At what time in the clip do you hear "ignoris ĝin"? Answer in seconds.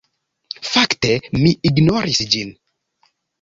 1.71-2.55